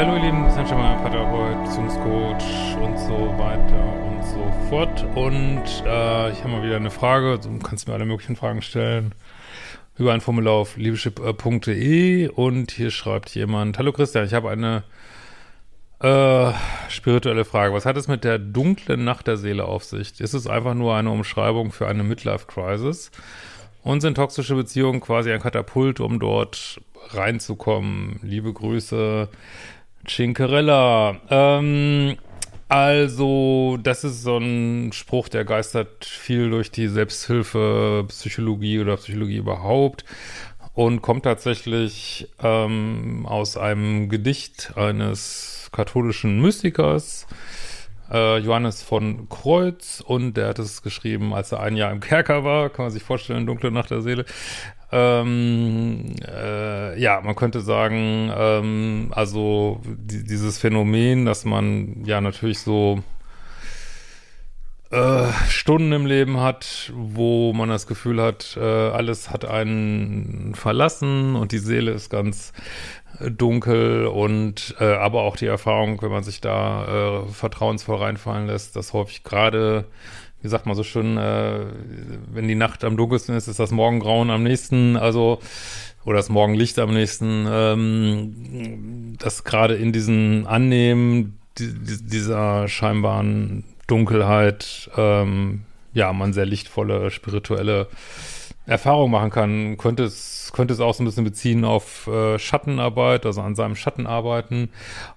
hallo 0.00 0.16
ihr 0.16 0.22
Lieben, 0.22 0.42
das 0.42 0.56
ist 0.56 0.68
schon 0.68 0.78
mal 0.78 0.96
Paartherapeut, 0.96 1.64
Beziehungscoach 1.64 2.76
und 2.82 2.98
so 2.98 3.38
weiter 3.38 4.02
und 4.02 4.24
so 4.24 4.68
fort. 4.68 5.06
Und 5.14 5.62
äh, 5.86 6.32
ich 6.32 6.40
habe 6.40 6.48
mal 6.48 6.64
wieder 6.64 6.76
eine 6.76 6.90
Frage, 6.90 7.38
du 7.38 7.60
kannst 7.60 7.86
mir 7.86 7.94
alle 7.94 8.04
möglichen 8.04 8.34
Fragen 8.34 8.60
stellen 8.60 9.14
über 9.96 10.12
ein 10.12 10.20
Formular 10.20 10.54
auf 10.54 10.76
liebeschip.de 10.76 12.26
und 12.26 12.72
hier 12.72 12.90
schreibt 12.90 13.36
jemand, 13.36 13.78
hallo 13.78 13.92
Christian, 13.92 14.24
ich 14.24 14.34
habe 14.34 14.50
eine 14.50 14.82
äh, 16.00 16.52
spirituelle 16.88 17.44
Frage. 17.44 17.72
Was 17.72 17.86
hat 17.86 17.96
es 17.96 18.08
mit 18.08 18.24
der 18.24 18.40
dunklen 18.40 19.04
Nacht 19.04 19.28
der 19.28 19.36
Seele 19.36 19.64
auf 19.64 19.84
sich? 19.84 20.20
Ist 20.20 20.34
es 20.34 20.48
einfach 20.48 20.74
nur 20.74 20.96
eine 20.96 21.10
Umschreibung 21.10 21.70
für 21.70 21.86
eine 21.86 22.02
Midlife-Crisis? 22.02 23.12
Und 23.84 24.00
sind 24.00 24.16
toxische 24.16 24.56
Beziehungen 24.56 25.00
quasi 25.00 25.30
ein 25.30 25.40
Katapult, 25.40 26.00
um 26.00 26.18
dort 26.18 26.80
reinzukommen? 27.10 28.18
Liebe 28.22 28.52
Grüße, 28.52 29.28
Cincarella. 30.06 31.16
Ähm, 31.30 32.16
also, 32.68 33.78
das 33.82 34.04
ist 34.04 34.22
so 34.22 34.38
ein 34.38 34.92
Spruch, 34.92 35.28
der 35.28 35.44
geistert 35.44 36.04
viel 36.04 36.50
durch 36.50 36.70
die 36.70 36.88
Selbsthilfe, 36.88 38.04
Psychologie 38.08 38.80
oder 38.80 38.96
Psychologie 38.96 39.36
überhaupt 39.36 40.04
und 40.74 41.02
kommt 41.02 41.24
tatsächlich 41.24 42.28
ähm, 42.42 43.26
aus 43.26 43.56
einem 43.56 44.08
Gedicht 44.08 44.72
eines 44.76 45.68
katholischen 45.72 46.40
Mystikers, 46.40 47.26
äh, 48.10 48.38
Johannes 48.38 48.82
von 48.82 49.28
Kreuz, 49.28 50.02
und 50.04 50.36
der 50.36 50.48
hat 50.48 50.58
es 50.58 50.82
geschrieben, 50.82 51.32
als 51.32 51.52
er 51.52 51.60
ein 51.60 51.76
Jahr 51.76 51.92
im 51.92 52.00
Kerker 52.00 52.44
war, 52.44 52.70
kann 52.70 52.86
man 52.86 52.92
sich 52.92 53.02
vorstellen, 53.02 53.46
dunkle 53.46 53.70
Nacht 53.70 53.90
der 53.90 54.02
Seele. 54.02 54.24
Ähm, 54.96 56.14
äh, 56.24 57.00
ja, 57.00 57.20
man 57.20 57.34
könnte 57.34 57.62
sagen, 57.62 58.30
ähm, 58.32 59.08
also 59.10 59.80
die, 59.84 60.22
dieses 60.22 60.58
Phänomen, 60.58 61.26
dass 61.26 61.44
man 61.44 62.04
ja 62.04 62.20
natürlich 62.20 62.60
so 62.60 63.02
äh, 64.90 65.32
Stunden 65.48 65.90
im 65.90 66.06
Leben 66.06 66.38
hat, 66.40 66.92
wo 66.94 67.52
man 67.52 67.70
das 67.70 67.88
Gefühl 67.88 68.22
hat, 68.22 68.56
äh, 68.56 68.60
alles 68.60 69.30
hat 69.30 69.44
einen 69.44 70.54
verlassen 70.54 71.34
und 71.34 71.50
die 71.50 71.58
Seele 71.58 71.90
ist 71.90 72.08
ganz 72.08 72.52
äh, 73.18 73.32
dunkel 73.32 74.06
und 74.06 74.76
äh, 74.78 74.94
aber 74.94 75.22
auch 75.22 75.34
die 75.34 75.46
Erfahrung, 75.46 76.00
wenn 76.02 76.12
man 76.12 76.22
sich 76.22 76.40
da 76.40 77.24
äh, 77.24 77.32
vertrauensvoll 77.32 77.96
reinfallen 77.96 78.46
lässt, 78.46 78.76
dass 78.76 78.92
häufig 78.92 79.24
gerade 79.24 79.86
wie 80.44 80.48
sagt 80.48 80.66
man 80.66 80.76
so 80.76 80.82
schön, 80.82 81.16
äh, 81.16 81.60
wenn 82.30 82.46
die 82.46 82.54
Nacht 82.54 82.84
am 82.84 82.98
dunkelsten 82.98 83.34
ist, 83.34 83.48
ist 83.48 83.58
das 83.58 83.70
Morgengrauen 83.70 84.28
am 84.28 84.42
nächsten, 84.42 84.94
also 84.98 85.38
oder 86.04 86.18
das 86.18 86.28
Morgenlicht 86.28 86.78
am 86.78 86.92
nächsten, 86.92 87.46
ähm, 87.48 89.16
dass 89.18 89.44
gerade 89.44 89.74
in 89.74 89.90
diesen 89.90 90.46
Annehmen 90.46 91.38
die, 91.56 91.72
dieser 91.72 92.68
scheinbaren 92.68 93.64
Dunkelheit, 93.86 94.90
ähm, 94.98 95.62
ja, 95.94 96.12
man 96.12 96.34
sehr 96.34 96.44
lichtvolle 96.44 97.10
spirituelle 97.10 97.88
Erfahrung 98.66 99.12
machen 99.12 99.30
kann, 99.30 99.78
könnte 99.78 100.02
es, 100.04 100.52
könnte 100.54 100.74
es 100.74 100.80
auch 100.80 100.92
so 100.92 101.02
ein 101.02 101.06
bisschen 101.06 101.24
beziehen 101.24 101.64
auf 101.64 102.06
äh, 102.06 102.38
Schattenarbeit, 102.38 103.24
also 103.24 103.40
an 103.40 103.54
seinem 103.54 103.76
Schatten 103.76 104.06
arbeiten. 104.06 104.68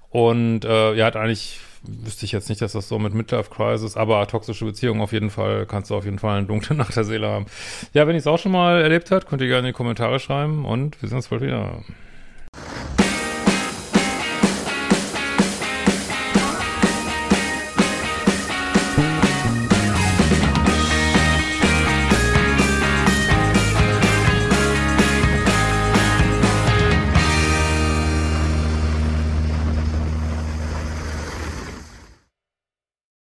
Und 0.09 0.64
äh, 0.64 0.94
er 0.95 1.06
hat 1.06 1.17
eigentlich 1.17 1.59
wüsste 1.88 2.26
ich 2.26 2.32
jetzt 2.32 2.50
nicht, 2.50 2.62
dass 2.62 2.74
das 2.74 2.88
so 2.88 3.00
mit 3.00 3.14
Midlife 3.14 3.50
Crisis, 3.50 3.98
aber 3.98 4.28
toxische 4.28 4.66
Beziehungen 4.66 5.02
auf 5.02 5.14
jeden 5.14 5.30
Fall, 5.30 5.66
kannst 5.66 5.90
du 5.90 5.96
auf 5.96 6.06
jeden 6.06 6.20
Fall 6.20 6.38
eine 6.38 6.48
dunkle 6.48 6.76
Nacht 6.78 6.96
der 6.96 7.04
Seele 7.04 7.28
haben. 7.28 7.46
Ja, 7.94 8.08
wenn 8.08 8.16
ihr 8.16 8.20
es 8.20 8.28
auch 8.28 8.40
schon 8.40 8.52
mal 8.52 8.82
erlebt 8.82 9.12
habt, 9.12 9.28
könnt 9.28 9.42
ihr 9.42 9.48
gerne 9.48 9.70
in 9.70 9.74
die 9.74 9.78
Kommentare 9.78 10.20
schreiben 10.20 10.66
und 10.66 11.02
wir 11.02 11.09
sehen 11.09 11.18
uns 11.18 11.28
bald 11.28 11.42
wieder. 11.42 11.84